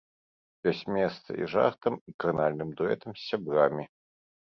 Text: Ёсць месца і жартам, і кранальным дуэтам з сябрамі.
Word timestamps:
Ёсць 0.71 0.81
месца 0.95 1.29
і 1.43 1.51
жартам, 1.53 2.01
і 2.01 2.17
кранальным 2.25 2.69
дуэтам 2.83 3.11
з 3.21 3.31
сябрамі. 3.31 3.83